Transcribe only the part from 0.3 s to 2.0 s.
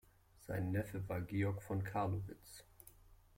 Sein Neffe war Georg von